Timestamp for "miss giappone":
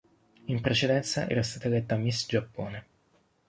1.95-2.85